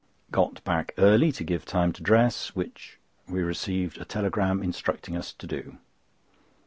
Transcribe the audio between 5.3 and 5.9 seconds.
to do.